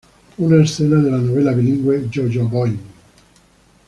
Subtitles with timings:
[0.45, 2.79] Una escena de la novela bilingüe, Yo-Yo Boing!